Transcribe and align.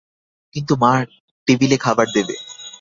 কিন্তু 0.55 0.73
মা, 0.75 0.91
টেবিলে 1.47 1.77
খাবার 1.77 2.07
দেবে। 2.15 2.35